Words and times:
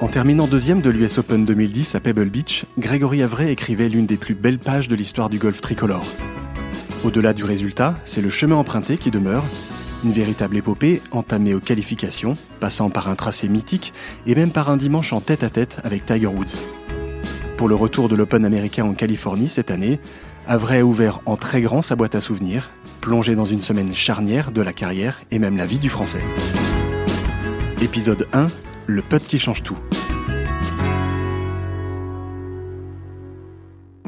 En 0.00 0.08
terminant 0.08 0.46
deuxième 0.46 0.80
de 0.80 0.88
l'US 0.88 1.18
Open 1.18 1.44
2010 1.44 1.94
à 1.94 2.00
Pebble 2.00 2.30
Beach, 2.30 2.64
Grégory 2.78 3.22
Avray 3.22 3.50
écrivait 3.50 3.90
l'une 3.90 4.06
des 4.06 4.16
plus 4.16 4.34
belles 4.34 4.58
pages 4.58 4.88
de 4.88 4.96
l'histoire 4.96 5.28
du 5.28 5.38
golf 5.38 5.60
tricolore. 5.60 6.06
Au-delà 7.04 7.34
du 7.34 7.44
résultat, 7.44 7.94
c'est 8.06 8.22
le 8.22 8.30
chemin 8.30 8.56
emprunté 8.56 8.96
qui 8.96 9.10
demeure, 9.10 9.44
une 10.02 10.12
véritable 10.12 10.56
épopée 10.56 11.02
entamée 11.10 11.52
aux 11.52 11.60
qualifications, 11.60 12.34
passant 12.60 12.88
par 12.88 13.08
un 13.08 13.14
tracé 13.14 13.46
mythique 13.46 13.92
et 14.26 14.34
même 14.34 14.52
par 14.52 14.70
un 14.70 14.78
dimanche 14.78 15.12
en 15.12 15.20
tête-à-tête 15.20 15.82
avec 15.84 16.06
Tiger 16.06 16.28
Woods. 16.28 16.56
Pour 17.58 17.68
le 17.68 17.74
retour 17.74 18.08
de 18.08 18.16
l'Open 18.16 18.46
américain 18.46 18.86
en 18.86 18.94
Californie 18.94 19.48
cette 19.48 19.70
année, 19.70 20.00
Avray 20.46 20.80
a 20.80 20.86
ouvert 20.86 21.20
en 21.26 21.36
très 21.36 21.60
grand 21.60 21.82
sa 21.82 21.94
boîte 21.94 22.14
à 22.14 22.22
souvenirs, 22.22 22.70
plongé 23.02 23.34
dans 23.34 23.44
une 23.44 23.60
semaine 23.60 23.94
charnière 23.94 24.50
de 24.50 24.62
la 24.62 24.72
carrière 24.72 25.20
et 25.30 25.38
même 25.38 25.58
la 25.58 25.66
vie 25.66 25.78
du 25.78 25.90
Français. 25.90 26.22
Épisode 27.82 28.26
1, 28.32 28.46
le 28.90 29.02
putt 29.02 29.22
qui 29.26 29.38
change 29.38 29.62
tout. 29.62 29.78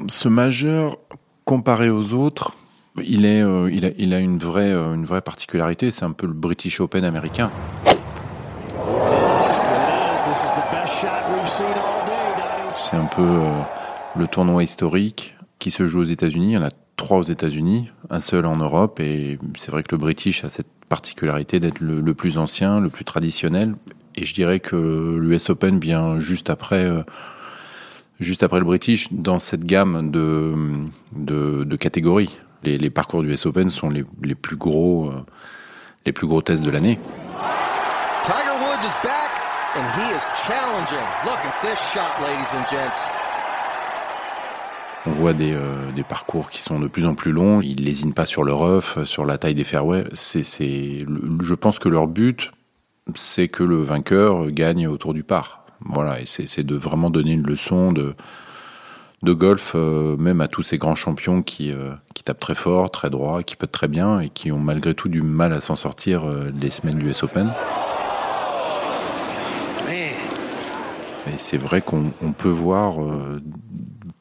Ce 0.09 0.29
majeur, 0.29 0.99
comparé 1.45 1.89
aux 1.91 2.13
autres, 2.13 2.55
il, 3.03 3.25
est, 3.25 3.43
euh, 3.43 3.71
il, 3.73 4.15
a, 4.15 4.19
une 4.19 4.39
vraie, 4.39 4.71
euh, 4.71 4.95
une 4.95 5.05
vraie 5.05 5.23
particularité, 5.23 5.91
c'est 5.91 6.05
un 6.05 6.13
peu 6.13 6.27
le 6.27 6.35
British 6.35 6.81
Open 6.81 7.05
américain. 7.05 7.51
C'est 12.69 12.97
un 12.97 13.05
peu 13.05 13.23
euh, 13.23 13.61
le 14.17 14.27
tournoi 14.27 14.63
historique 14.63 15.37
qui 15.59 15.71
se 15.71 15.87
joue 15.87 16.01
aux 16.01 16.05
États-Unis. 16.05 16.51
Il 16.51 16.55
y 16.55 16.59
en 16.59 16.65
a 16.65 16.71
trois 16.97 17.19
aux 17.19 17.23
États-Unis, 17.23 17.91
un 18.11 18.21
seul 18.21 18.47
en 18.47 18.57
Europe, 18.57 19.01
et 19.01 19.39
c'est 19.57 19.71
vrai 19.71 19.83
que 19.83 19.93
le 19.93 19.99
British 19.99 20.45
a 20.45 20.49
cette 20.49 20.69
particularité 20.89 21.61
d'être 21.61 21.81
le, 21.81 22.15
plus 22.15 22.37
ancien, 22.37 22.81
le 22.81 22.91
plus 22.91 23.05
traditionnel. 23.05 23.75
Et 24.15 24.25
je 24.25 24.35
dirais 24.35 24.61
que 24.61 25.17
l'US 25.19 25.51
Open 25.51 25.79
vient 25.79 26.21
juste 26.21 26.51
après 26.51 26.87
juste 28.23 28.43
après 28.43 28.59
le 28.59 28.65
British 28.65 29.13
dans 29.13 29.39
cette 29.39 29.65
gamme 29.65 30.11
de, 30.11 30.55
de, 31.13 31.65
de 31.65 31.77
catégories. 31.77 32.39
Les, 32.63 32.79
les, 32.79 32.91
parcours 32.91 33.23
du 33.23 33.31
US 33.31 33.47
Open 33.47 33.71
sont 33.71 33.91
les, 33.91 34.05
les 34.23 34.37
plus 34.37 34.57
gros 34.57 35.09
euh, 35.09 35.25
les 36.07 36.13
plus 36.13 36.27
gros 36.27 36.41
tests 36.43 36.63
de 36.63 36.71
l'année. 36.71 36.99
Tiger 38.25 38.57
Woods 38.61 38.85
is 38.85 38.97
back 39.03 39.31
and 39.77 39.85
he 39.99 40.15
is 40.15 40.23
challenging. 40.47 41.07
Look 41.25 41.39
at 41.45 41.61
this 41.63 41.79
shot, 41.93 42.21
ladies 42.23 42.55
and 42.55 42.65
gents. 42.71 43.01
On 45.05 45.11
voit 45.11 45.33
des, 45.33 45.53
euh, 45.53 45.91
des, 45.97 46.05
parcours 46.05 46.49
qui 46.49 46.63
sont 46.63 46.79
de 46.79 46.87
plus 46.87 47.05
en 47.07 47.17
plus 47.17 47.33
longs. 47.33 47.61
Ils 47.61 47.85
lésinent 47.85 48.15
pas 48.15 48.27
sur 48.27 48.45
le 48.45 48.53
rough, 48.53 49.03
sur 49.03 49.25
la 49.25 49.37
taille 49.37 49.57
des 49.57 49.65
fairways. 49.65 50.05
C'est, 50.13 50.45
c'est, 50.45 51.05
je 51.43 51.55
pense 51.55 51.81
que 51.81 51.89
leur 51.89 52.07
but, 52.07 52.53
c'est 53.15 53.49
que 53.49 53.63
le 53.63 53.83
vainqueur 53.83 54.51
gagne 54.51 54.87
autour 54.87 55.15
du 55.15 55.23
par. 55.23 55.65
Voilà, 55.85 56.21
et 56.21 56.27
c'est 56.27 56.63
de 56.63 56.77
vraiment 56.77 57.11
donner 57.11 57.33
une 57.33 57.47
leçon 57.47 57.93
de, 57.93 58.15
de 59.23 59.33
golf, 59.33 59.73
euh, 59.75 60.17
même 60.17 60.41
à 60.41 60.49
tous 60.49 60.63
ces 60.63 60.79
grands 60.79 60.95
champions 60.95 61.43
qui, 61.43 61.73
euh, 61.73 61.93
qui 62.15 62.25
tapent 62.25 62.41
très 62.41 62.55
fort, 62.55 62.91
très 62.91 63.11
droit, 63.11 63.43
qui 63.43 63.57
peuvent 63.57 63.69
très 63.69 63.89
bien 63.89 64.21
et 64.21 64.29
qui 64.29 64.53
ont 64.53 64.59
malgré 64.59 64.95
tout 64.95 65.09
du 65.09 65.23
mal 65.23 65.53
à 65.53 65.61
s'en 65.61 65.77
sortir 65.77 66.25
euh, 66.25 66.51
des 66.51 66.71
semaines 66.71 66.99
du 66.99 67.09
US 67.09 67.23
Open. 67.23 67.53
Et 71.27 71.39
c'est 71.39 71.57
vrai 71.57 71.83
qu'on 71.83 72.11
peut 72.37 72.49
voir 72.49 72.97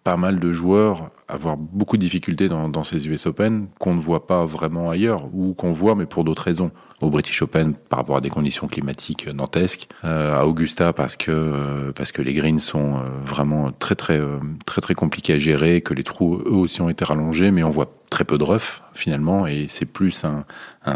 pas 0.03 0.17
mal 0.17 0.39
de 0.39 0.51
joueurs 0.51 1.09
avoir 1.31 1.57
beaucoup 1.57 1.97
de 1.97 2.01
difficultés 2.01 2.49
dans, 2.49 2.83
ces 2.83 3.07
US 3.07 3.25
Open 3.25 3.67
qu'on 3.79 3.95
ne 3.95 3.99
voit 3.99 4.27
pas 4.27 4.45
vraiment 4.45 4.89
ailleurs 4.89 5.29
ou 5.33 5.53
qu'on 5.53 5.71
voit 5.71 5.95
mais 5.95 6.05
pour 6.05 6.23
d'autres 6.23 6.43
raisons. 6.43 6.71
Au 6.99 7.09
British 7.09 7.41
Open 7.41 7.73
par 7.73 7.99
rapport 7.99 8.17
à 8.17 8.21
des 8.21 8.29
conditions 8.29 8.67
climatiques 8.67 9.27
dantesques, 9.27 9.87
euh, 10.03 10.37
à 10.37 10.45
Augusta 10.45 10.93
parce 10.93 11.15
que 11.15 11.31
euh, 11.31 11.91
parce 11.93 12.11
que 12.11 12.21
les 12.21 12.33
greens 12.33 12.59
sont 12.59 12.97
euh, 12.97 13.09
vraiment 13.23 13.71
très 13.71 13.95
très 13.95 14.21
très 14.67 14.81
très 14.81 14.93
compliqués 14.93 15.33
à 15.33 15.37
gérer, 15.39 15.81
que 15.81 15.95
les 15.95 16.03
trous 16.03 16.43
eux 16.45 16.51
aussi 16.51 16.81
ont 16.81 16.89
été 16.89 17.03
rallongés, 17.03 17.49
mais 17.49 17.63
on 17.63 17.71
voit 17.71 17.91
très 18.11 18.23
peu 18.23 18.37
de 18.37 18.43
rough 18.43 18.83
finalement 18.93 19.47
et 19.47 19.65
c'est 19.67 19.85
plus 19.85 20.23
un, 20.25 20.45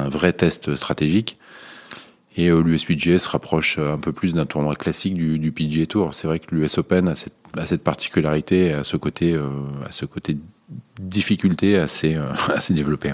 vrai 0.09 0.33
test 0.33 0.75
stratégique. 0.75 1.39
Et 2.37 2.49
l'USPGA 2.49 3.17
se 3.17 3.29
rapproche 3.29 3.79
un 3.79 3.97
peu 3.97 4.11
plus 4.11 4.33
d'un 4.33 4.45
tournoi 4.45 4.75
classique 4.75 5.13
du, 5.13 5.39
du 5.39 5.53
PGA 5.53 5.85
Tour. 5.85 6.13
C'est 6.13 6.27
vrai 6.27 6.39
que 6.39 6.53
l'US 6.53 6.77
Open 6.77 7.07
a 7.07 7.15
cette, 7.15 7.33
a 7.57 7.65
cette 7.65 7.83
particularité, 7.83 8.73
à 8.73 8.83
ce 8.83 8.97
côté, 8.97 9.33
euh, 9.33 9.49
à 9.85 9.91
ce 9.91 10.05
côté 10.05 10.37
difficulté 10.99 11.77
assez, 11.77 12.15
euh, 12.15 12.31
développé. 12.69 13.13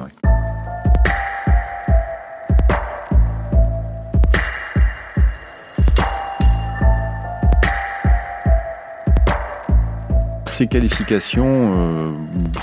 Ces 10.46 10.68
qualifications, 10.68 11.74
euh, 11.76 12.12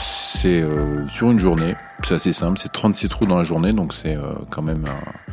c'est 0.00 0.62
sur 1.10 1.30
une 1.30 1.38
journée. 1.38 1.74
C'est 2.04 2.14
assez 2.14 2.32
simple, 2.32 2.58
c'est 2.58 2.70
36 2.72 3.08
trous 3.08 3.26
dans 3.26 3.38
la 3.38 3.44
journée, 3.44 3.72
donc 3.72 3.92
c'est 3.92 4.16
quand 4.50 4.62
même 4.62 4.84
un, 4.84 5.27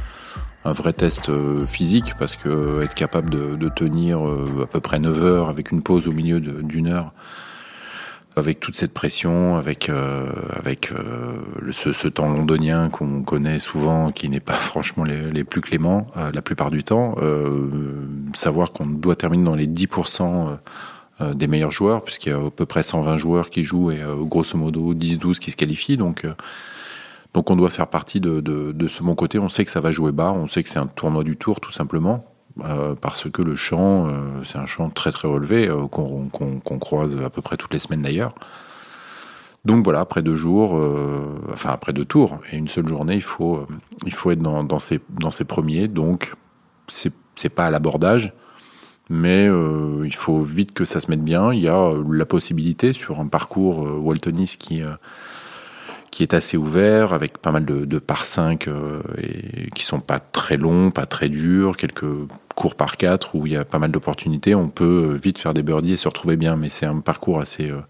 un, 0.65 0.73
vrai 0.73 0.93
test 0.93 1.31
physique 1.65 2.13
parce 2.19 2.35
que 2.35 2.81
être 2.83 2.95
capable 2.95 3.29
de, 3.29 3.55
de 3.55 3.69
tenir 3.69 4.19
à 4.19 4.65
peu 4.67 4.79
près 4.79 4.99
9 4.99 5.23
heures 5.23 5.49
avec 5.49 5.71
une 5.71 5.81
pause 5.81 6.07
au 6.07 6.11
milieu 6.11 6.39
d'une 6.39 6.87
heure, 6.87 7.13
avec 8.35 8.59
toute 8.59 8.75
cette 8.75 8.93
pression, 8.93 9.55
avec 9.55 9.89
euh, 9.89 10.29
avec 10.51 10.91
euh, 10.91 11.37
ce, 11.71 11.93
ce, 11.93 12.07
temps 12.07 12.29
londonien 12.29 12.89
qu'on 12.89 13.23
connaît 13.23 13.59
souvent, 13.59 14.11
qui 14.11 14.29
n'est 14.29 14.39
pas 14.39 14.53
franchement 14.53 15.03
les, 15.03 15.31
les 15.31 15.43
plus 15.43 15.61
cléments 15.61 16.07
euh, 16.17 16.31
la 16.33 16.41
plupart 16.41 16.71
du 16.71 16.83
temps, 16.83 17.15
savoir 18.33 18.71
qu'on 18.71 18.85
doit 18.85 19.15
terminer 19.15 19.43
dans 19.43 19.55
les 19.55 19.67
10% 19.67 20.57
des 21.33 21.47
meilleurs 21.47 21.71
joueurs, 21.71 22.03
puisqu'il 22.03 22.29
y 22.29 22.31
a 22.33 22.37
à 22.37 22.51
peu 22.51 22.65
près 22.65 22.83
120 22.83 23.17
joueurs 23.17 23.49
qui 23.49 23.63
jouent 23.63 23.91
et 23.91 24.01
grosso 24.21 24.57
modo 24.57 24.93
10-12 24.93 25.39
qui 25.39 25.51
se 25.51 25.55
qualifient, 25.55 25.97
donc 25.97 26.25
donc 27.35 27.51
on 27.51 27.57
doit 27.57 27.69
faire 27.69 27.87
partie 27.87 28.21
de, 28.21 28.39
de, 28.39 28.87
ce 28.87 29.03
bon 29.03 29.13
côté. 29.13 29.39
On 29.39 29.49
sait 29.49 29.65
que 29.65 29.71
ça 29.71 29.81
va 29.81 29.91
jouer 29.91 30.13
bas, 30.13 30.31
on 30.31 30.47
sait 30.47 30.63
que 30.63 30.69
c'est 30.69 30.79
un 30.79 30.87
tournoi 30.87 31.25
du 31.25 31.35
tour 31.35 31.59
tout 31.59 31.71
simplement. 31.71 32.25
Euh, 32.63 32.95
parce 32.95 33.29
que 33.29 33.41
le 33.41 33.57
champ, 33.57 34.07
euh, 34.07 34.41
c'est 34.45 34.57
un 34.57 34.65
champ 34.65 34.89
très 34.89 35.11
très 35.11 35.27
relevé 35.27 35.67
euh, 35.67 35.85
qu'on 35.87 36.29
qu 36.29 36.61
qu 36.63 36.79
croise 36.79 37.17
à 37.21 37.29
peu 37.29 37.41
près 37.41 37.57
toutes 37.57 37.73
les 37.73 37.79
semaines 37.79 38.03
d'ailleurs. 38.03 38.33
Donc 39.65 39.83
voilà, 39.83 39.99
après 39.99 40.21
deux 40.21 40.35
jours, 40.35 40.79
enfin 41.51 41.71
après 41.71 41.91
deux 41.91 42.05
tours 42.05 42.39
et 42.51 42.55
une 42.55 42.69
seule 42.69 42.87
journée, 42.87 43.15
il 43.15 43.23
faut 43.23 43.65
il 44.05 44.13
faut 44.13 44.31
être 44.31 44.39
dans, 44.39 44.63
dans 44.63 44.79
ses 44.79 45.01
dans 45.09 45.31
premiers. 45.45 45.89
Donc 45.89 46.35
c'est 46.87 47.49
pas 47.49 47.65
à 47.65 47.69
l'abordage, 47.71 48.31
mais 49.09 49.49
il 50.05 50.15
faut 50.15 50.41
vite 50.41 50.71
que 50.71 50.85
ça 50.85 51.01
se 51.01 51.09
mette 51.09 51.23
bien. 51.23 51.51
Il 51.51 51.61
y 51.61 51.67
a 51.67 51.91
la 52.09 52.25
possibilité 52.27 52.93
sur 52.93 53.19
un 53.19 53.27
parcours 53.27 53.79
Waltonis 54.05 54.55
qui 54.59 54.83
qui 56.15 56.23
est 56.23 56.33
assez 56.33 56.55
ouvert, 56.55 57.11
avec 57.11 57.39
pas 57.39 57.51
mal 57.51 57.65
de, 57.65 57.83
de 57.83 57.99
par 57.99 58.23
5 58.23 58.69
euh, 58.69 59.01
et 59.17 59.69
qui 59.71 59.83
sont 59.83 59.99
pas 59.99 60.19
très 60.19 60.55
longs, 60.55 60.89
pas 60.89 61.05
très 61.05 61.27
durs, 61.27 61.75
quelques 61.75 62.05
cours 62.55 62.75
par 62.75 62.95
4 62.95 63.35
où 63.35 63.45
il 63.45 63.51
y 63.51 63.57
a 63.57 63.65
pas 63.65 63.79
mal 63.79 63.91
d'opportunités. 63.91 64.55
On 64.55 64.69
peut 64.69 65.19
vite 65.21 65.39
faire 65.39 65.53
des 65.53 65.61
birdies 65.61 65.91
et 65.91 65.97
se 65.97 66.07
retrouver 66.07 66.37
bien, 66.37 66.55
mais 66.55 66.69
c'est 66.69 66.85
un 66.85 67.01
parcours 67.01 67.41
assez 67.41 67.69
euh, 67.69 67.81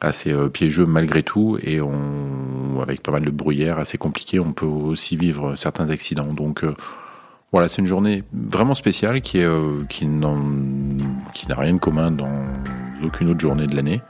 assez 0.00 0.32
euh, 0.32 0.48
piégeux 0.48 0.86
malgré 0.86 1.24
tout 1.24 1.58
et 1.60 1.80
on 1.80 2.80
avec 2.80 3.02
pas 3.02 3.10
mal 3.10 3.24
de 3.24 3.30
bruyère 3.30 3.80
assez 3.80 3.98
compliqué. 3.98 4.38
On 4.38 4.52
peut 4.52 4.64
aussi 4.64 5.16
vivre 5.16 5.56
certains 5.56 5.90
accidents. 5.90 6.32
Donc 6.32 6.62
euh, 6.62 6.72
voilà, 7.50 7.68
c'est 7.68 7.82
une 7.82 7.88
journée 7.88 8.22
vraiment 8.32 8.76
spéciale 8.76 9.22
qui 9.22 9.38
est 9.38 9.44
euh, 9.44 9.84
qui 9.88 10.06
n'a 10.06 11.54
rien 11.56 11.74
de 11.74 11.78
commun 11.78 12.12
dans 12.12 12.32
aucune 13.04 13.30
autre 13.30 13.40
journée 13.40 13.66
de 13.66 13.74
l'année. 13.74 14.02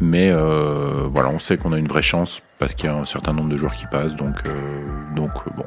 Mais 0.00 0.30
euh, 0.32 1.06
voilà, 1.10 1.28
on 1.28 1.38
sait 1.38 1.56
qu'on 1.56 1.72
a 1.72 1.78
une 1.78 1.86
vraie 1.86 2.02
chance 2.02 2.40
parce 2.58 2.74
qu'il 2.74 2.86
y 2.86 2.92
a 2.92 2.96
un 2.96 3.06
certain 3.06 3.32
nombre 3.32 3.50
de 3.50 3.56
joueurs 3.56 3.74
qui 3.74 3.86
passent. 3.86 4.16
Donc, 4.16 4.36
euh, 4.46 4.82
donc 5.14 5.30
bon, 5.56 5.64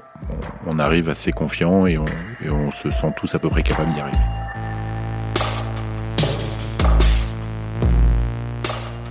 on, 0.65 0.79
arrive 0.79 1.09
assez 1.09 1.31
confiant 1.31 1.85
et 1.85 1.97
on, 1.97 2.71
se 2.71 2.89
sent 2.89 3.13
tous 3.17 3.33
à 3.35 3.39
peu 3.39 3.49
près 3.49 3.63
capables 3.63 3.93
d'y 3.93 4.01
arriver. 4.01 4.17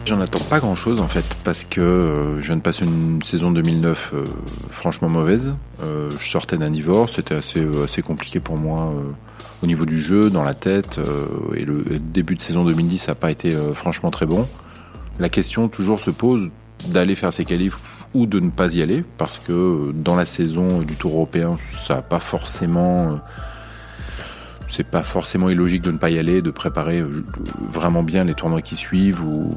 J'en 0.06 0.20
attends 0.20 0.44
pas 0.44 0.61
grand 0.61 0.75
chose 0.75 1.00
en 1.00 1.08
fait 1.08 1.25
parce 1.44 1.64
que 1.64 1.81
euh, 1.81 2.43
je 2.43 2.46
viens 2.49 2.56
de 2.56 2.60
passer 2.60 2.84
une 2.84 3.22
saison 3.22 3.50
2009 3.50 4.10
euh, 4.12 4.25
franchement 4.70 5.08
mauvaise. 5.08 5.55
Euh, 5.82 6.10
je 6.19 6.28
sortais 6.28 6.58
d'un 6.58 6.69
divorce, 6.69 7.14
c'était 7.17 7.37
assez, 7.37 7.67
assez 7.82 8.02
compliqué 8.02 8.38
pour 8.38 8.58
moi 8.58 8.93
au 9.62 9.67
niveau 9.67 9.87
du 9.87 10.02
jeu, 10.02 10.28
dans 10.28 10.43
la 10.43 10.52
tête. 10.52 11.00
et 11.56 11.64
le 11.64 11.84
début 11.99 12.34
de 12.34 12.43
saison 12.43 12.64
2010 12.64 13.08
n'a 13.08 13.14
pas 13.14 13.31
été 13.31 13.56
franchement 13.75 14.10
très 14.10 14.26
bon 14.26 14.46
la 15.19 15.28
question 15.28 15.69
toujours 15.69 16.00
se 16.00 16.11
pose 16.11 16.50
d'aller 16.88 17.14
faire 17.14 17.32
ses 17.32 17.44
qualifs 17.44 18.05
ou 18.14 18.26
de 18.26 18.40
ne 18.40 18.50
pas 18.50 18.75
y 18.75 18.82
aller, 18.82 19.05
parce 19.16 19.38
que 19.38 19.93
dans 19.93 20.16
la 20.16 20.26
saison 20.26 20.82
du 20.82 20.94
Tour 20.94 21.14
européen, 21.14 21.56
ça 21.70 21.96
n'a 21.96 22.02
pas 22.02 22.20
forcément. 22.20 23.20
C'est 24.66 24.87
pas 24.87 25.05
forcément 25.05 25.50
illogique 25.50 25.82
de 25.82 25.93
ne 25.93 25.99
pas 25.99 26.11
y 26.11 26.19
aller, 26.19 26.43
de 26.43 26.50
préparer 26.50 27.05
vraiment 27.70 28.02
bien 28.02 28.25
les 28.25 28.34
tournois 28.34 28.61
qui 28.61 28.75
suivent 28.75 29.22
ou, 29.22 29.55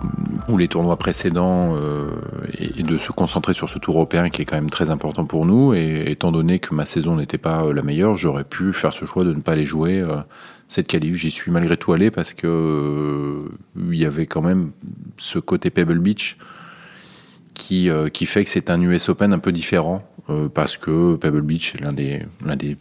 les 0.58 0.68
tournois 0.68 0.98
précédents 0.98 1.76
euh, 1.76 2.12
et, 2.54 2.84
de 2.84 2.98
se 3.00 3.12
concentrer 3.12 3.54
sur 3.54 3.68
ce 3.68 3.80
Tour 3.80 3.96
européen 3.96 4.30
qui 4.30 4.44
est 4.44 4.46
quand 4.46 4.58
même 4.58 4.70
très 4.70 4.92
important 4.92 5.26
pour 5.26 5.48
nous. 5.48 5.74
Et 5.74 6.12
étant 6.12 6.32
donné 6.32 6.60
que 6.60 6.76
ma 6.76 6.86
saison 6.86 7.16
n'était 7.16 7.40
pas 7.40 7.74
la 7.74 7.82
meilleure, 7.82 8.16
j'aurais 8.16 8.44
pu 8.44 8.74
faire 8.74 8.94
ce 8.94 9.06
choix 9.06 9.24
de 9.24 9.34
ne 9.34 9.40
pas 9.40 9.54
aller 9.54 9.66
jouer 9.66 10.02
euh, 10.02 10.18
cette 10.68 10.88
qualif. 10.88 11.16
J'y 11.16 11.32
suis 11.32 11.52
malgré 11.52 11.78
tout 11.78 11.94
allé 11.94 12.12
parce 12.12 12.34
que 12.36 13.50
il 13.90 13.98
y 13.98 14.06
avait 14.06 14.28
quand 14.28 14.42
même 14.42 14.72
ce 15.18 15.40
côté 15.40 15.70
Pebble 15.70 16.00
Beach 16.00 16.38
qui, 17.54 17.90
qui 18.14 18.26
fait 18.26 18.44
que 18.44 18.50
c'est 18.50 18.70
un 18.70 18.80
US 18.82 19.10
Open 19.10 19.34
un 19.34 19.40
peu 19.40 19.52
différent 19.52 20.08
parce 20.54 20.78
que 20.78 21.16
Pebble 21.16 21.42
Beach 21.42 21.74
est 21.76 21.82
l'un 21.82 21.92
des, 21.92 22.22
des 22.56 22.78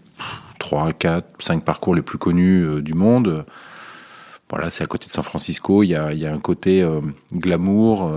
3, 0.59 0.93
4, 0.93 1.27
5 1.39 1.65
parcours 1.65 1.95
les 1.95 2.03
plus 2.03 2.19
connus 2.19 2.83
du 2.83 2.93
monde. 2.93 3.47
Voilà, 4.51 4.69
c'est 4.69 4.85
à 4.85 4.87
côté 4.87 5.07
de 5.07 5.13
San 5.13 5.25
Francisco. 5.25 5.83
Il 5.83 5.89
y 5.89 5.95
a, 5.95 6.13
y 6.13 6.27
a 6.27 6.33
un 6.33 6.39
côté 6.39 6.87
glamour 7.33 8.13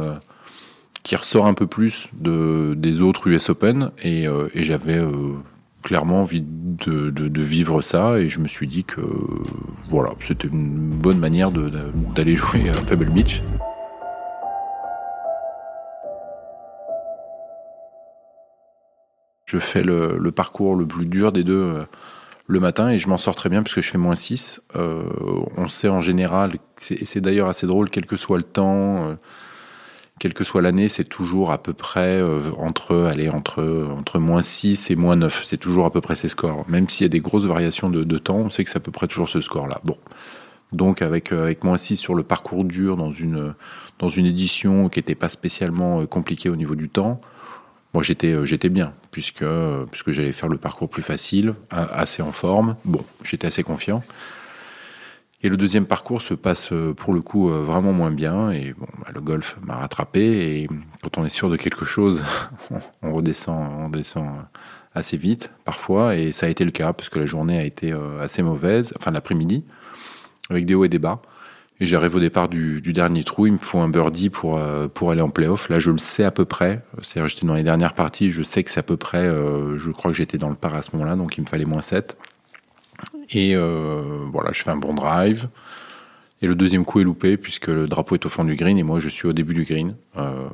qui 1.03 1.15
ressort 1.15 1.47
un 1.47 1.53
peu 1.53 1.65
plus 1.65 2.09
de, 2.13 2.73
des 2.75 3.01
autres 3.01 3.27
US 3.27 3.49
Open 3.49 3.91
et, 4.03 4.25
et 4.25 4.63
j'avais 4.63 5.01
clairement 5.81 6.21
envie 6.21 6.43
de, 6.45 7.09
de, 7.09 7.41
vivre 7.41 7.81
ça 7.81 8.19
et 8.19 8.29
je 8.29 8.39
me 8.39 8.47
suis 8.47 8.67
dit 8.67 8.83
que 8.83 9.01
voilà, 9.89 10.11
c'était 10.21 10.47
une 10.47 10.77
bonne 10.89 11.19
manière 11.19 11.51
d'aller 11.51 12.35
jouer 12.35 12.69
à 12.69 12.81
Pebble 12.81 13.11
Beach. 13.11 13.41
Je 19.49 19.57
fais 19.57 19.81
le, 19.81 20.31
parcours 20.31 20.75
le 20.75 20.85
plus 20.85 21.07
dur 21.07 21.31
des 21.31 21.43
deux 21.43 21.55
euh, 21.55 21.83
le 22.45 22.59
matin 22.59 22.89
et 22.89 22.99
je 22.99 23.09
m'en 23.09 23.17
sors 23.17 23.33
très 23.33 23.49
bien 23.49 23.63
puisque 23.63 23.81
je 23.81 23.89
fais 23.89 23.97
moins 23.97 24.13
6. 24.13 24.61
Euh, 24.75 25.01
on 25.57 25.67
sait 25.67 25.89
en 25.89 26.01
général, 26.01 26.51
et 26.91 27.05
c'est 27.05 27.19
d'ailleurs 27.19 27.47
assez 27.47 27.65
drôle, 27.65 27.89
quel 27.89 28.05
que 28.05 28.15
soit 28.15 28.37
le 28.37 28.43
temps, 28.43 29.07
euh, 29.07 29.15
quelle 30.19 30.35
que 30.35 30.43
soit 30.43 30.61
l'année, 30.61 30.87
c'est 30.87 31.03
toujours 31.03 31.51
à 31.51 31.57
peu 31.63 31.73
près 31.73 32.21
entre, 32.59 32.95
allez, 33.09 33.29
entre, 33.29 33.87
entre 33.97 34.19
moins 34.19 34.43
6 34.43 34.91
et 34.91 34.95
moins 34.95 35.15
9. 35.15 35.41
C'est 35.43 35.57
toujours 35.57 35.87
à 35.87 35.91
peu 35.91 36.01
près 36.01 36.13
ces 36.13 36.29
scores. 36.29 36.63
Même 36.69 36.87
s'il 36.87 37.05
y 37.05 37.07
a 37.07 37.09
des 37.09 37.19
grosses 37.19 37.45
variations 37.45 37.89
de, 37.89 38.17
temps, 38.19 38.37
on 38.37 38.49
sait 38.51 38.63
que 38.63 38.69
c'est 38.69 38.77
à 38.77 38.81
peu 38.81 38.91
près 38.91 39.07
toujours 39.07 39.29
ce 39.29 39.41
score-là. 39.41 39.81
Bon. 39.83 39.97
Donc 40.73 41.01
avec, 41.01 41.31
avec 41.31 41.63
moins 41.63 41.79
6 41.79 41.97
sur 41.97 42.13
le 42.13 42.21
parcours 42.21 42.65
dur 42.65 42.97
dans 42.97 43.11
une, 43.11 43.55
dans 43.97 44.09
une 44.09 44.27
édition 44.27 44.89
qui 44.89 44.99
n'était 44.99 45.15
pas 45.15 45.29
spécialement 45.29 46.05
compliquée 46.05 46.49
au 46.49 46.55
niveau 46.55 46.75
du 46.75 46.87
temps, 46.87 47.19
moi 47.93 48.03
j'étais, 48.03 48.45
j'étais 48.45 48.69
bien, 48.69 48.93
puisque, 49.11 49.45
puisque 49.91 50.11
j'allais 50.11 50.31
faire 50.31 50.49
le 50.49 50.57
parcours 50.57 50.89
plus 50.89 51.01
facile, 51.01 51.55
assez 51.69 52.21
en 52.21 52.31
forme. 52.31 52.75
Bon, 52.85 53.03
j'étais 53.23 53.47
assez 53.47 53.63
confiant. 53.63 54.03
Et 55.41 55.47
le 55.47 55.55
deuxième 55.55 55.85
parcours 55.85 56.21
se 56.21 56.33
passe 56.33 56.73
euh, 56.73 56.93
pour 56.93 57.13
le 57.13 57.21
coup 57.21 57.49
euh, 57.49 57.63
vraiment 57.63 57.93
moins 57.93 58.11
bien. 58.11 58.51
Et 58.51 58.73
bon, 58.77 58.87
bah, 58.99 59.07
le 59.13 59.21
golf 59.21 59.57
m'a 59.61 59.75
rattrapé. 59.75 60.21
Et 60.61 60.69
quand 61.01 61.17
on 61.17 61.25
est 61.25 61.29
sûr 61.29 61.49
de 61.49 61.55
quelque 61.55 61.85
chose, 61.85 62.23
on 63.01 63.13
redescend, 63.13 63.71
on 63.85 63.89
descend 63.89 64.29
assez 64.93 65.15
vite 65.15 65.51
parfois. 65.63 66.17
Et 66.17 66.33
ça 66.33 66.47
a 66.47 66.49
été 66.49 66.65
le 66.65 66.71
cas 66.71 66.91
parce 66.91 67.07
que 67.07 67.19
la 67.19 67.25
journée 67.25 67.57
a 67.57 67.63
été 67.63 67.93
euh, 67.93 68.21
assez 68.21 68.43
mauvaise, 68.43 68.93
enfin 68.97 69.11
l'après-midi, 69.11 69.63
avec 70.49 70.65
des 70.65 70.75
hauts 70.75 70.83
et 70.83 70.89
des 70.89 70.99
bas. 70.99 71.21
Et 71.81 71.85
j'arrive 71.85 72.15
au 72.15 72.19
départ 72.19 72.49
du, 72.49 72.81
dernier 72.81 73.23
trou, 73.23 73.47
il 73.47 73.53
me 73.53 73.57
faut 73.57 73.79
un 73.79 73.87
birdie 73.87 74.29
pour, 74.29 74.59
pour 74.93 75.11
aller 75.11 75.21
en 75.21 75.29
playoff. 75.29 75.69
Là, 75.69 75.79
je 75.79 75.91
le 75.91 75.97
sais 75.97 76.25
à 76.25 76.31
peu 76.31 76.43
près. 76.43 76.83
C'est-à-dire, 77.01 77.29
j'étais 77.29 77.47
dans 77.47 77.55
les 77.55 77.63
dernières 77.63 77.93
parties, 77.93 78.31
je 78.31 78.43
sais 78.43 78.63
que 78.63 78.69
c'est 78.69 78.81
à 78.81 78.83
peu 78.83 78.97
près, 78.97 79.23
je 79.23 79.89
crois 79.91 80.11
que 80.11 80.17
j'étais 80.17 80.37
dans 80.37 80.49
le 80.49 80.55
par 80.55 80.75
à 80.75 80.81
ce 80.81 80.89
moment-là, 80.93 81.15
donc 81.15 81.37
il 81.37 81.41
me 81.41 81.45
fallait 81.45 81.63
moins 81.63 81.79
7. 81.79 82.17
Et 83.31 83.55
euh, 83.55 84.01
voilà, 84.31 84.51
je 84.53 84.63
fais 84.63 84.71
un 84.71 84.77
bon 84.77 84.93
drive. 84.93 85.49
Et 86.41 86.47
le 86.47 86.55
deuxième 86.55 86.85
coup 86.85 87.01
est 87.01 87.03
loupé 87.03 87.37
puisque 87.37 87.67
le 87.67 87.87
drapeau 87.87 88.15
est 88.15 88.25
au 88.25 88.29
fond 88.29 88.45
du 88.45 88.55
green 88.55 88.77
et 88.77 88.83
moi 88.83 88.99
je 88.99 89.09
suis 89.09 89.27
au 89.27 89.33
début 89.33 89.53
du 89.53 89.63
green. 89.63 89.95
Euh, 90.17 90.47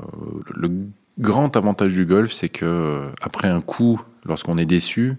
le 0.54 0.72
grand 1.19 1.56
avantage 1.56 1.94
du 1.94 2.06
golf, 2.06 2.31
c'est 2.31 2.50
que 2.50 3.10
après 3.22 3.48
un 3.48 3.62
coup, 3.62 4.01
lorsqu'on 4.25 4.57
est 4.57 4.66
déçu, 4.66 5.13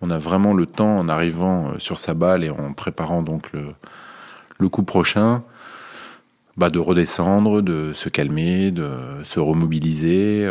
on 0.00 0.10
a 0.10 0.18
vraiment 0.18 0.54
le 0.54 0.66
temps 0.66 0.98
en 0.98 1.08
arrivant 1.08 1.68
euh, 1.68 1.78
sur 1.78 1.98
sa 1.98 2.14
balle 2.14 2.44
et 2.44 2.50
en 2.50 2.72
préparant 2.72 3.22
donc 3.22 3.52
le, 3.52 3.64
le 4.58 4.68
coup 4.68 4.82
prochain, 4.82 5.42
bah, 6.56 6.70
de 6.70 6.78
redescendre, 6.78 7.62
de 7.62 7.92
se 7.94 8.08
calmer, 8.08 8.70
de 8.70 8.90
se 9.24 9.38
remobiliser. 9.40 10.50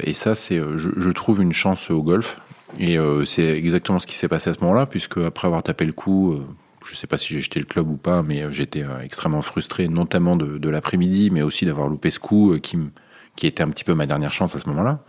et 0.00 0.14
ça, 0.14 0.34
c'est, 0.34 0.58
je, 0.76 0.90
je, 0.96 1.10
trouve, 1.10 1.42
une 1.42 1.52
chance 1.52 1.90
au 1.90 2.02
golf. 2.02 2.36
Et 2.78 2.98
euh, 2.98 3.24
c'est 3.24 3.48
exactement 3.48 3.98
ce 3.98 4.06
qui 4.06 4.14
s'est 4.14 4.28
passé 4.28 4.50
à 4.50 4.54
ce 4.54 4.60
moment-là, 4.60 4.86
puisque 4.86 5.18
après 5.18 5.46
avoir 5.46 5.62
tapé 5.62 5.84
le 5.84 5.92
coup, 5.92 6.32
euh, 6.32 6.46
je 6.84 6.92
ne 6.92 6.96
sais 6.96 7.06
pas 7.06 7.18
si 7.18 7.34
j'ai 7.34 7.40
jeté 7.40 7.60
le 7.60 7.66
club 7.66 7.88
ou 7.88 7.96
pas, 7.96 8.22
mais 8.22 8.42
euh, 8.42 8.52
j'étais 8.52 8.84
extrêmement 9.02 9.42
frustré, 9.42 9.88
notamment 9.88 10.36
de, 10.36 10.58
de 10.58 10.68
l'après-midi, 10.68 11.30
mais 11.30 11.42
aussi 11.42 11.66
d'avoir 11.66 11.88
loupé 11.88 12.10
ce 12.10 12.18
coup, 12.18 12.58
qui, 12.62 12.78
qui 13.36 13.46
était 13.46 13.62
un 13.62 13.68
petit 13.68 13.84
peu 13.84 13.94
ma 13.94 14.06
dernière 14.06 14.32
chance 14.32 14.56
à 14.56 14.58
ce 14.58 14.68
moment-là. 14.68 15.00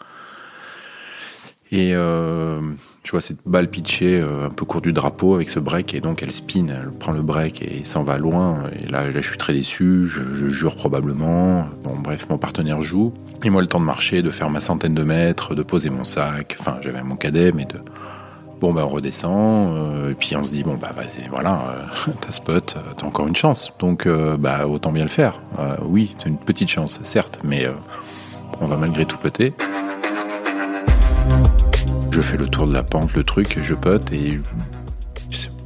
Et 1.72 1.94
euh, 3.04 3.08
je 3.08 3.12
vois 3.12 3.22
cette 3.22 3.40
balle 3.46 3.70
pitchée 3.70 4.22
un 4.22 4.50
peu 4.50 4.66
court 4.66 4.82
du 4.82 4.94
drapeau 4.94 5.36
avec 5.36 5.50
ce 5.50 5.60
break, 5.60 5.94
et 5.94 6.02
donc 6.02 6.24
elle 6.24 6.32
spin, 6.32 6.68
elle 6.70 6.92
prend 6.92 7.12
le 7.12 7.22
break 7.22 7.62
et 7.62 7.84
s'en 7.84 8.04
va 8.04 8.18
loin. 8.18 8.64
Et 8.82 8.88
là, 8.88 9.10
là, 9.10 9.22
je 9.22 9.28
suis 9.28 9.38
très 9.38 9.54
déçu, 9.54 10.06
je, 10.06 10.48
jure 10.50 10.76
probablement. 10.76 11.66
Bon, 11.84 11.96
bref, 11.98 12.28
mon 12.30 12.38
partenaire 12.38 12.82
joue. 12.82 13.14
Et 13.44 13.50
moi, 13.50 13.62
le 13.62 13.68
temps 13.68 13.80
de 13.80 13.86
marcher, 13.86 14.22
de 14.22 14.32
faire 14.32 14.50
ma 14.50 14.62
centaine 14.62 14.94
de 14.94 15.04
mètres, 15.04 15.54
de 15.54 15.64
poser 15.64 15.90
mon 15.90 16.06
sac. 16.06 16.56
Enfin, 16.60 16.78
j'avais 16.82 17.04
mon 17.04 17.16
cadet, 17.16 17.52
mais 17.52 17.66
de. 17.66 17.80
Bon, 18.62 18.72
bah, 18.72 18.84
on 18.86 18.90
redescend. 18.90 19.76
Euh, 19.76 20.12
et 20.12 20.14
puis 20.14 20.38
on 20.38 20.46
se 20.46 20.54
dit, 20.54 20.64
bon, 20.64 20.76
bah, 20.76 20.92
vas-y, 20.96 21.28
voilà, 21.30 21.86
euh, 22.08 22.12
t'as 22.22 22.32
spot, 22.32 22.76
euh, 22.78 22.94
t'as 22.96 23.06
encore 23.06 23.28
une 23.28 23.36
chance. 23.36 23.74
Donc, 23.80 24.08
bah, 24.40 24.68
autant 24.68 24.94
bien 24.94 25.04
le 25.04 25.10
faire. 25.10 25.42
oui, 25.86 26.16
c'est 26.18 26.30
une 26.30 26.38
petite 26.38 26.70
chance, 26.70 27.00
certes, 27.04 27.40
mais 27.44 27.68
on 28.62 28.68
va 28.68 28.78
malgré 28.78 29.06
tout 29.06 29.18
poter. 29.18 29.54
Je 32.13 32.21
fais 32.21 32.38
le 32.38 32.45
tour 32.45 32.68
de 32.68 32.74
la 32.74 32.83
pente, 32.83 33.15
le 33.15 33.24
truc, 33.24 33.57
je 33.60 33.74
pote 33.74 34.12
et 34.13 34.39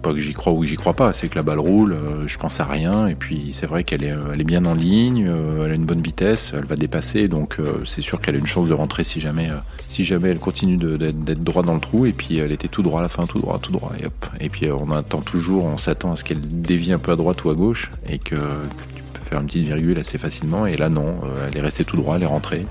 pas 0.02 0.14
que 0.14 0.22
j'y 0.22 0.32
crois 0.32 0.54
ou 0.54 0.62
que 0.62 0.66
j'y 0.66 0.78
crois 0.78 0.94
pas, 0.94 1.12
c'est 1.12 1.28
que 1.28 1.36
la 1.36 1.44
balle 1.44 1.60
roule, 1.60 1.92
euh, 1.92 2.26
je 2.26 2.38
pense 2.38 2.62
à 2.62 2.64
rien, 2.64 3.08
et 3.08 3.16
puis 3.16 3.50
c'est 3.52 3.66
vrai 3.66 3.84
qu'elle 3.84 4.02
est, 4.06 4.14
euh, 4.14 4.44
bien 4.46 4.64
en 4.64 4.74
ligne, 4.74 5.26
euh, 5.28 5.66
elle 5.66 5.74
a 5.74 5.76
une 5.76 5.84
bonne 5.84 6.00
vitesse, 6.00 6.54
elle 6.56 6.64
va 6.64 6.78
dépasser, 6.78 7.28
donc 7.28 7.58
c'est 7.86 8.00
sûr 8.00 8.22
qu'elle 8.22 8.36
a 8.36 8.38
une 8.38 8.46
chance 8.46 8.70
de 8.70 8.74
rentrer 8.74 9.04
si 9.04 9.20
jamais, 9.20 9.50
si 9.88 10.06
jamais 10.06 10.30
elle 10.30 10.40
continue 10.40 10.78
d'être 10.78 11.44
droit 11.44 11.64
dans 11.64 11.74
le 11.74 11.82
trou, 11.82 12.06
et 12.06 12.14
puis 12.14 12.38
elle 12.38 12.54
était 12.54 12.70
tout 12.70 12.82
droit 12.82 13.02
à 13.02 13.04
la 13.04 13.10
fin, 13.10 13.26
tout 13.26 13.40
droit, 13.40 13.60
tout 13.62 13.74
droit, 13.74 13.92
et 14.02 14.06
hop. 14.06 14.26
Et 14.40 14.48
puis 14.48 14.72
on 14.72 14.90
attend 14.94 15.20
toujours, 15.20 15.66
on 15.66 15.78
s'attend 15.78 16.14
à 16.14 16.16
ce 16.16 16.24
qu'elle 16.24 16.40
dévie 16.40 16.94
un 16.94 17.00
peu 17.00 17.12
à 17.12 17.18
droite 17.18 17.44
ou 17.44 17.50
à 17.50 17.56
gauche, 17.56 17.92
et 18.08 18.20
que, 18.20 18.36
tu 18.36 19.04
peux 19.12 19.30
faire 19.30 19.42
une 19.42 19.48
petite 19.48 19.66
virgule 19.66 19.98
assez 19.98 20.18
facilement, 20.18 20.66
et 20.66 20.78
là 20.78 20.88
non, 20.88 21.20
elle 21.46 21.58
est 21.58 21.62
restée 21.62 21.84
tout 21.84 21.98
droit, 21.98 22.16
elle 22.16 22.24
est 22.24 22.28
rentrée. 22.28 22.66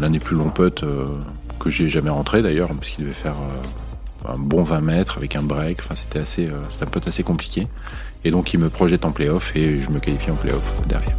L'un 0.00 0.10
des 0.10 0.20
plus 0.20 0.36
longs 0.36 0.50
putts 0.50 0.84
que 1.58 1.70
j'ai 1.70 1.88
jamais 1.88 2.10
rentré 2.10 2.42
d'ailleurs, 2.42 2.68
parce 2.68 2.90
qu'il 2.90 3.04
devait 3.04 3.14
faire 3.14 3.36
un 4.26 4.38
bon 4.38 4.62
20 4.62 4.80
mètres 4.80 5.18
avec 5.18 5.36
un 5.36 5.42
break. 5.42 5.80
Enfin, 5.80 5.94
c'était 5.94 6.18
assez, 6.18 6.46
euh, 6.46 6.58
un 6.80 6.86
peu 6.86 7.00
assez 7.06 7.22
compliqué. 7.22 7.66
Et 8.24 8.30
donc, 8.30 8.52
il 8.52 8.60
me 8.60 8.68
projette 8.68 9.04
en 9.04 9.12
playoff 9.12 9.54
et 9.54 9.80
je 9.80 9.90
me 9.90 10.00
qualifie 10.00 10.30
en 10.30 10.36
playoff 10.36 10.62
derrière. 10.86 11.16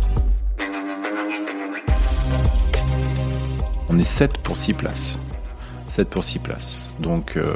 On 3.90 3.98
est 3.98 4.04
7 4.04 4.38
pour 4.40 4.58
6 4.58 4.74
places. 4.74 5.20
7 5.88 6.10
pour 6.10 6.24
6 6.24 6.40
places. 6.40 6.94
Donc, 7.00 7.38
euh, 7.38 7.56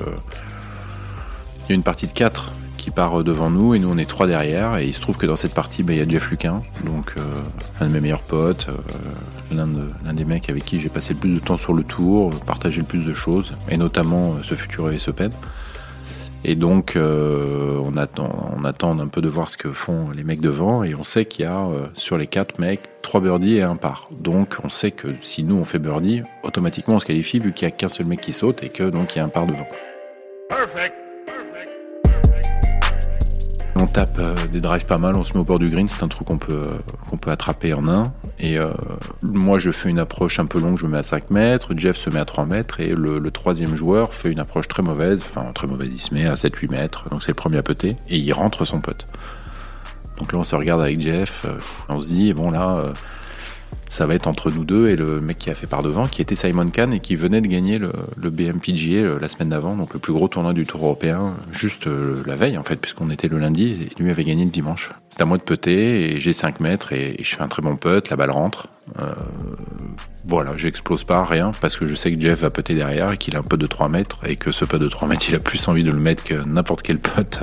il 1.66 1.70
y 1.70 1.72
a 1.74 1.76
une 1.76 1.84
partie 1.84 2.08
de 2.08 2.14
4 2.14 2.52
qui 2.78 2.90
part 2.92 3.24
devant 3.24 3.50
nous 3.50 3.76
et 3.76 3.80
nous 3.80 3.90
on 3.90 3.98
est 3.98 4.10
3 4.10 4.28
derrière. 4.28 4.78
Et 4.78 4.88
il 4.88 4.94
se 4.94 5.02
trouve 5.02 5.18
que 5.18 5.26
dans 5.26 5.36
cette 5.36 5.54
partie, 5.54 5.84
bah, 5.84 5.94
il 5.94 6.00
y 6.00 6.02
a 6.02 6.08
Jeff 6.08 6.30
Luquin, 6.30 6.62
donc 6.84 7.14
euh, 7.18 7.22
un 7.80 7.88
de 7.88 7.94
mes 7.94 8.02
meilleurs 8.02 8.24
potes, 8.24 8.68
l'un 9.54 10.14
des 10.14 10.26
mecs 10.26 10.50
avec 10.50 10.66
qui 10.66 10.80
j'ai 10.80 10.90
passé 10.90 11.14
le 11.14 11.20
plus 11.20 11.34
de 11.34 11.40
temps 11.40 11.58
sur 11.58 11.74
le 11.74 11.84
tour, 11.84 12.32
partagé 12.46 12.82
le 12.82 12.88
plus 12.88 13.06
de 13.06 13.14
choses, 13.14 13.54
et 13.70 13.78
notamment 13.78 14.34
euh, 14.34 14.44
ce 14.44 14.56
futur 14.56 14.90
US 14.90 15.08
Open. 15.08 15.32
Et 16.46 16.56
donc, 16.56 16.98
euh, 16.98 17.80
on, 17.82 17.96
attend, 17.96 19.00
un 19.00 19.08
peu 19.08 19.22
de 19.22 19.30
voir 19.30 19.50
ce 19.50 19.56
que 19.56 19.72
font 19.72 20.10
les 20.16 20.24
mecs 20.24 20.42
devant, 20.42 20.84
et 20.84 20.94
on 20.94 21.04
sait 21.04 21.26
qu'il 21.26 21.46
y 21.46 21.48
a 21.48 21.66
euh, 21.66 21.88
sur 21.94 22.18
les 22.18 22.28
quatre 22.28 22.60
mecs 22.60 22.82
trois 23.02 23.22
birdies 23.22 23.56
et 23.56 23.62
un 23.62 23.78
par. 23.78 24.10
Donc, 24.12 24.58
on 24.64 24.70
sait 24.70 24.92
que 24.92 25.08
si 25.22 25.44
nous 25.44 25.56
on 25.56 25.64
fait 25.64 25.80
birdie, 25.80 26.22
automatiquement 26.44 26.96
on 26.96 27.00
se 27.00 27.06
qualifie 27.06 27.40
vu 27.40 27.54
qu'il 27.54 27.68
n'y 27.68 27.74
a 27.74 27.76
qu'un 27.76 27.90
seul 27.90 28.08
mec 28.08 28.20
qui 28.20 28.34
saute 28.34 28.62
et 28.62 28.70
que 28.70 28.84
donc 28.84 29.16
il 29.16 29.20
y 29.20 29.22
a 29.22 29.26
un 29.26 29.30
par 29.30 29.46
devant. 29.46 29.68
On 33.76 33.88
tape 33.88 34.18
euh, 34.20 34.36
des 34.52 34.62
drives 34.62 34.86
pas 34.86 35.00
mal, 35.00 35.16
on 35.16 35.24
se 35.24 35.34
met 35.34 35.40
au 35.40 35.44
bord 35.44 35.58
du 35.58 35.70
green, 35.70 35.88
c'est 35.88 36.04
un 36.04 36.08
truc 36.08 36.28
qu'on 36.28 36.38
peut, 36.38 36.68
qu'on 37.10 37.18
peut 37.18 37.32
attraper 37.32 37.74
en 37.74 37.88
un. 37.88 38.14
Et 38.40 38.58
euh, 38.58 38.70
moi, 39.22 39.58
je 39.58 39.72
fais 39.72 39.90
une 39.90 40.00
approche 40.00 40.40
un 40.40 40.46
peu 40.46 40.60
longue, 40.60 40.78
je 40.78 40.86
me 40.86 40.92
mets 40.92 41.00
à 41.00 41.04
5 41.04 41.32
mètres, 41.32 41.74
Jeff 41.76 41.98
se 41.98 42.10
met 42.10 42.20
à 42.20 42.26
3 42.26 42.46
mètres, 42.46 42.80
et 42.80 42.94
le, 42.94 43.20
troisième 43.32 43.76
joueur 43.76 44.14
fait 44.14 44.32
une 44.32 44.40
approche 44.40 44.68
très 44.68 44.84
mauvaise, 44.84 45.24
enfin 45.26 45.52
très 45.54 45.68
mauvaise, 45.68 45.90
il 45.92 46.00
se 46.00 46.14
met 46.14 46.28
à 46.28 46.36
7-8 46.36 46.70
mètres, 46.70 47.10
donc 47.10 47.24
c'est 47.24 47.32
le 47.32 47.36
premier 47.36 47.58
à 47.58 47.64
putter, 47.64 47.96
et 48.10 48.18
il 48.18 48.32
rentre 48.32 48.64
son 48.66 48.80
pote. 48.80 49.06
Donc 50.18 50.34
là, 50.34 50.40
on 50.40 50.44
se 50.44 50.56
regarde 50.56 50.82
avec 50.82 51.02
Jeff, 51.02 51.46
euh, 51.46 51.58
on 51.90 52.00
se 52.00 52.10
dit, 52.10 52.34
bon 52.34 52.52
là, 52.52 52.94
ça 53.94 54.08
va 54.08 54.16
être 54.16 54.26
entre 54.26 54.50
nous 54.50 54.66
deux 54.66 54.90
et 54.90 54.96
le 54.96 55.22
mec 55.22 55.38
qui 55.38 55.52
a 55.52 55.56
fait 55.56 55.68
par 55.68 55.84
devant, 55.84 56.08
qui 56.08 56.24
était 56.24 56.36
Simon 56.36 56.68
Kahn 56.68 56.92
et 56.94 57.00
qui 57.00 57.16
venait 57.16 57.42
de 57.42 57.48
gagner 57.48 57.78
le, 57.78 57.92
BMPGA 58.18 58.96
euh, 58.96 59.20
la 59.22 59.30
semaine 59.30 59.50
d'avant, 59.50 59.76
donc 59.76 59.94
le 59.94 60.00
plus 60.00 60.14
gros 60.14 60.28
tournoi 60.28 60.54
du 60.54 60.66
Tour 60.66 60.84
européen, 60.84 61.36
juste 61.52 61.86
euh, 61.86 62.24
la 62.26 62.36
veille 62.36 62.58
en 62.58 62.64
fait, 62.64 62.78
puisqu'on 62.78 63.12
était 63.12 63.28
le 63.28 63.38
lundi 63.38 63.88
et 63.98 64.02
lui 64.02 64.10
avait 64.10 64.24
gagné 64.24 64.46
le 64.46 64.50
dimanche. 64.50 64.90
C'est 65.10 65.22
à 65.22 65.26
moi 65.26 65.38
de 65.38 65.44
putter 65.44 66.16
et 66.16 66.20
j'ai 66.20 66.34
5 66.34 66.60
mètres 66.60 66.92
et, 66.92 67.18
je 67.22 67.36
fais 67.36 67.44
un 67.44 67.48
très 67.48 67.62
bon 67.62 67.76
putt, 67.78 68.10
la 68.10 68.16
balle 68.16 68.32
rentre. 68.32 68.68
Euh, 69.00 69.14
voilà, 70.26 70.58
j'explose 70.58 71.04
pas, 71.04 71.24
rien, 71.24 71.52
parce 71.62 71.78
que 71.78 71.86
je 71.86 71.94
sais 71.94 72.12
que 72.12 72.20
Jeff 72.20 72.40
va 72.40 72.50
putter 72.50 72.74
derrière 72.74 73.12
et 73.12 73.18
qu'il 73.18 73.36
a 73.36 73.40
un 73.40 73.44
peu 73.44 73.58
de 73.58 73.68
3 73.68 73.90
mètres 73.90 74.18
et 74.26 74.38
que 74.38 74.52
ce 74.52 74.66
putt 74.66 74.80
de 74.80 74.90
3 74.90 75.08
mètres, 75.08 75.30
il 75.30 75.36
a 75.36 75.40
plus 75.40 75.68
envie 75.68 75.84
de 75.84 75.92
le 75.92 76.00
mettre 76.00 76.24
que 76.24 76.34
n'importe 76.34 76.82
quel 76.82 76.98
putt 76.98 77.42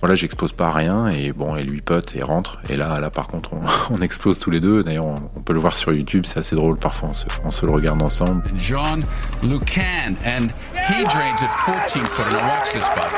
voilà, 0.00 0.14
j'explose 0.14 0.52
pas 0.52 0.70
rien 0.70 1.08
et 1.08 1.32
bon, 1.32 1.56
elle 1.56 1.66
lui 1.66 1.80
pote 1.80 2.14
et 2.14 2.22
rentre. 2.22 2.58
Et 2.68 2.76
là, 2.76 3.00
là 3.00 3.10
par 3.10 3.26
contre, 3.26 3.50
on, 3.90 4.00
explose 4.02 4.38
tous 4.38 4.50
les 4.50 4.60
deux. 4.60 4.82
D'ailleurs, 4.82 5.06
on, 5.06 5.40
peut 5.40 5.52
le 5.52 5.60
voir 5.60 5.76
sur 5.76 5.92
YouTube, 5.92 6.24
c'est 6.26 6.38
assez 6.38 6.56
drôle. 6.56 6.76
Parfois, 6.76 7.10
on 7.44 7.50
se, 7.50 7.66
le 7.66 7.72
regarde 7.72 8.02
ensemble. 8.02 8.42
John 8.56 9.04
Lucan 9.42 10.16
and 10.24 10.48
he 10.74 11.04
drains 11.04 11.40
it 11.42 11.50
14 11.64 12.02
foot. 12.04 12.26
watch 12.32 12.72
this, 12.72 12.86
Bob. 12.94 13.10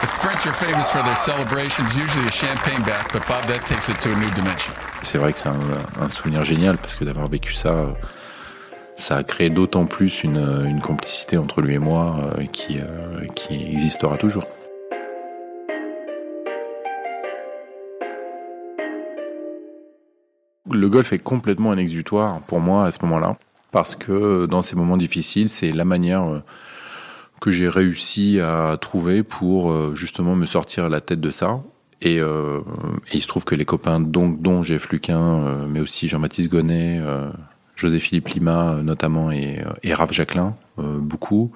The 0.00 0.08
French 0.20 0.46
are 0.46 0.54
famous 0.54 0.90
for 0.90 1.02
their 1.02 1.16
celebrations, 1.16 1.96
usually 1.96 2.26
a 2.26 2.30
champagne 2.30 2.82
bath, 2.82 3.08
but 3.12 3.26
Bob, 3.26 3.44
that 3.44 3.64
takes 3.66 3.88
it 3.88 4.00
to 4.00 4.12
a 4.12 4.16
new 4.16 4.30
dimension. 4.30 4.72
C'est 5.02 5.18
vrai 5.18 5.32
que 5.32 5.38
c'est 5.38 5.48
un, 5.48 5.58
un, 6.00 6.08
souvenir 6.08 6.44
génial 6.44 6.76
parce 6.76 6.96
que 6.96 7.04
d'avoir 7.04 7.28
vécu 7.28 7.54
ça 7.54 7.86
ça 8.98 9.16
a 9.16 9.22
créé 9.22 9.48
d'autant 9.48 9.86
plus 9.86 10.24
une, 10.24 10.80
complicité 10.82 11.38
entre 11.38 11.62
lui 11.62 11.74
et 11.74 11.78
moi 11.78 12.32
euh, 12.36 12.44
qui, 12.46 12.78
euh, 12.78 13.26
qui 13.34 13.54
existera 13.54 14.18
toujours. 14.18 14.44
Le 20.70 20.88
golf 20.90 21.12
est 21.12 21.18
complètement 21.18 21.70
un 21.70 21.78
exutoire 21.78 22.40
pour 22.42 22.60
moi 22.60 22.84
à 22.84 22.92
ce 22.92 22.98
moment-là, 23.02 23.36
parce 23.72 23.96
que 23.96 24.46
dans 24.46 24.62
ces 24.62 24.76
moments 24.76 24.96
difficiles, 24.96 25.48
c'est 25.48 25.72
la 25.72 25.84
manière 25.84 26.24
euh, 26.24 26.42
que 27.40 27.52
j'ai 27.52 27.68
réussi 27.68 28.40
à 28.40 28.76
trouver 28.80 29.22
pour 29.22 29.94
justement 29.94 30.34
me 30.34 30.44
sortir 30.44 30.88
la 30.88 31.00
tête 31.00 31.20
de 31.20 31.30
ça. 31.30 31.62
Et, 32.02 32.16
il 32.16 33.22
se 33.22 33.28
trouve 33.28 33.44
que 33.44 33.54
les 33.54 33.64
copains, 33.64 34.00
dont 34.00 34.62
Jeff 34.64 34.88
Luquin, 34.90 35.66
mais 35.68 35.78
aussi 35.78 36.08
Jean-Baptiste 36.08 36.50
Gonnet, 36.50 37.00
José-Philippe 37.78 38.28
Lima 38.28 38.72
euh, 38.72 38.82
notamment 38.82 39.30
et, 39.30 39.60
euh, 39.60 39.72
et 39.82 39.94
Raph 39.94 40.12
Jacquelin, 40.12 40.56
euh, 40.78 40.98
beaucoup. 40.98 41.52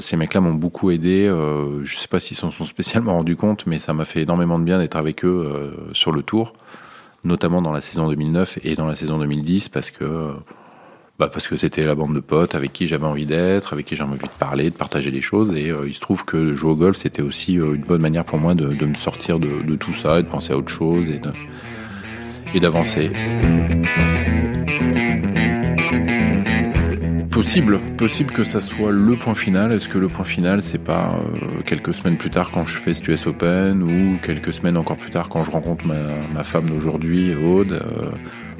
ces 0.00 0.16
mecs-là 0.16 0.40
m'ont 0.40 0.54
beaucoup 0.54 0.90
aidé. 0.90 1.26
je 1.28 1.80
ne 1.80 1.84
sais 1.84 2.08
pas 2.08 2.20
s'ils 2.20 2.38
s'en 2.38 2.50
sont 2.50 2.64
spécialement 2.64 3.12
rendus 3.12 3.36
compte, 3.36 3.66
mais 3.66 3.78
ça 3.78 3.92
m'a 3.92 4.06
fait 4.06 4.22
énormément 4.22 4.58
de 4.58 4.64
bien 4.64 4.78
d'être 4.78 4.96
avec 4.96 5.26
eux 5.26 5.74
sur 5.92 6.10
le 6.10 6.22
tour, 6.22 6.54
notamment 7.22 7.60
dans 7.60 7.72
la 7.72 7.82
saison 7.82 8.08
2009 8.08 8.60
et 8.64 8.76
dans 8.76 8.86
la 8.86 8.94
saison 8.94 9.18
2010, 9.18 9.68
parce 9.68 9.90
que 9.90 10.30
bah 11.18 11.28
parce 11.30 11.48
que 11.48 11.58
c'était 11.58 11.84
la 11.84 11.94
bande 11.94 12.14
de 12.14 12.20
potes 12.20 12.54
avec 12.54 12.72
qui 12.72 12.86
j'avais 12.86 13.04
envie 13.04 13.26
d'être, 13.26 13.74
avec 13.74 13.84
qui 13.84 13.94
j'avais 13.94 14.12
envie 14.12 14.20
de 14.20 14.38
parler, 14.38 14.70
de 14.70 14.74
partager 14.74 15.10
des 15.10 15.20
choses. 15.20 15.52
Et 15.52 15.70
il 15.86 15.94
se 15.94 16.00
trouve 16.00 16.24
que 16.24 16.54
jouer 16.54 16.70
au 16.70 16.76
golf, 16.76 16.96
c'était 16.96 17.22
aussi 17.22 17.56
une 17.56 17.84
bonne 17.84 18.00
manière 18.00 18.24
pour 18.24 18.38
moi 18.38 18.54
de, 18.54 18.86
me 18.86 18.94
sortir 18.94 19.38
de, 19.38 19.76
tout 19.76 19.92
ça 19.92 20.18
et 20.18 20.22
de 20.22 20.28
penser 20.28 20.54
à 20.54 20.56
autre 20.56 20.72
chose 20.72 21.10
et, 21.10 21.20
et 22.54 22.60
Possible, 27.32 27.78
possible 27.96 28.30
que 28.30 28.44
ça 28.44 28.60
soit 28.60 28.90
le 28.90 29.16
point 29.16 29.34
final. 29.34 29.72
Est-ce 29.72 29.88
que 29.88 29.96
le 29.96 30.08
point 30.08 30.24
final, 30.24 30.62
c'est 30.62 30.76
pas 30.76 31.14
euh, 31.14 31.62
quelques 31.64 31.94
semaines 31.94 32.18
plus 32.18 32.28
tard 32.28 32.50
quand 32.50 32.66
je 32.66 32.76
fais 32.76 32.92
ce 32.92 33.10
US 33.10 33.26
Open 33.26 33.82
ou 33.82 34.18
quelques 34.22 34.52
semaines 34.52 34.76
encore 34.76 34.98
plus 34.98 35.10
tard 35.10 35.30
quand 35.30 35.42
je 35.42 35.50
rencontre 35.50 35.86
ma, 35.86 36.44
femme 36.44 36.68
d'aujourd'hui, 36.68 37.34
Aude 37.34 37.72
euh, 37.72 38.10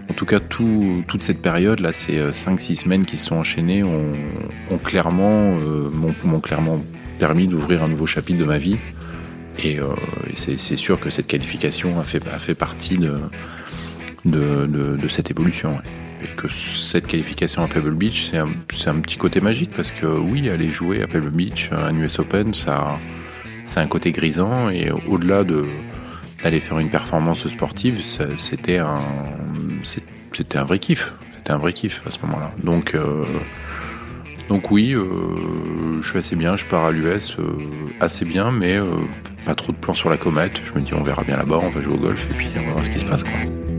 En 0.08 0.14
tout 0.14 0.24
cas, 0.24 0.40
toute 0.40 1.22
cette 1.22 1.42
période, 1.42 1.80
là, 1.80 1.92
ces 1.92 2.18
5-6 2.18 2.72
euh, 2.72 2.74
semaines 2.74 3.04
qui 3.04 3.18
se 3.18 3.26
sont 3.26 3.36
enchaînées, 3.36 3.82
ont, 3.82 4.78
clairement, 4.82 5.54
m'ont 6.24 6.40
clairement 6.40 6.82
permis 7.18 7.48
d'ouvrir 7.48 7.82
un 7.82 7.88
nouveau 7.88 8.06
chapitre 8.06 8.38
de 8.38 8.46
ma 8.46 8.56
vie. 8.56 8.78
Et, 9.62 9.80
c'est 10.34 10.76
sûr 10.76 10.98
que 10.98 11.10
cette 11.10 11.26
qualification 11.26 12.00
a 12.00 12.04
fait, 12.04 12.22
a 12.32 12.38
fait 12.38 12.54
partie 12.54 12.96
de, 12.96 13.18
de, 14.24 15.08
cette 15.08 15.30
évolution 15.30 15.78
et 16.22 16.36
que 16.36 16.48
cette 16.52 17.06
qualification 17.06 17.62
à 17.62 17.68
Pebble 17.68 17.94
Beach, 17.94 18.30
c'est 18.30 18.38
un, 18.38 19.00
petit 19.00 19.16
côté 19.16 19.40
magique 19.40 19.70
parce 19.74 19.90
que 19.90 20.06
oui, 20.06 20.48
aller 20.48 20.70
jouer 20.70 21.02
à 21.02 21.06
Pebble 21.06 21.30
Beach, 21.30 21.70
un 21.72 21.94
US 21.96 22.18
Open, 22.18 22.54
ça, 22.54 22.98
c'est 23.64 23.80
un 23.80 23.86
côté 23.86 24.12
grisant 24.12 24.70
et 24.70 24.90
au-delà 24.90 25.44
de 25.44 25.64
d'aller 26.42 26.58
faire 26.58 26.78
une 26.80 26.90
performance 26.90 27.46
sportive, 27.46 28.00
c'était 28.36 28.78
un, 28.78 29.00
c'était 29.84 30.58
un 30.58 30.64
vrai 30.64 30.80
kiff. 30.80 31.12
C'était 31.36 31.52
un 31.52 31.58
vrai 31.58 31.72
kiff 31.72 32.02
à 32.04 32.10
ce 32.10 32.18
moment-là. 32.22 32.50
Donc, 32.62 32.94
euh, 32.94 33.24
donc 34.48 34.72
oui, 34.72 34.92
euh, 34.92 36.00
je 36.02 36.08
suis 36.08 36.18
assez 36.18 36.34
bien, 36.34 36.56
je 36.56 36.64
pars 36.64 36.86
à 36.86 36.90
l'US 36.90 37.36
euh, 37.38 37.44
assez 38.00 38.24
bien, 38.24 38.50
mais 38.50 38.76
pas 39.44 39.54
trop 39.54 39.72
de 39.72 39.76
plans 39.76 39.94
sur 39.94 40.10
la 40.10 40.16
comète. 40.16 40.60
Je 40.64 40.72
me 40.72 40.80
dis 40.80 40.94
on 40.94 41.02
verra 41.02 41.22
bien 41.22 41.36
là-bas, 41.36 41.60
on 41.62 41.70
va 41.70 41.80
jouer 41.80 41.94
au 41.94 41.98
golf 41.98 42.26
et 42.30 42.34
puis 42.34 42.48
on 42.56 42.66
va 42.66 42.72
voir 42.72 42.84
ce 42.84 42.90
qui 42.90 42.98
se 42.98 43.04
passe. 43.04 43.22
Quoi. 43.22 43.71